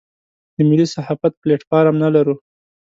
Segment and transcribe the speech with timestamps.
[0.55, 2.35] د ملي صحافت پلیټ فارم نه لرو.